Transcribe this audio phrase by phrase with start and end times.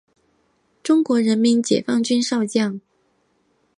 [0.81, 2.81] 中国人民解放军少将。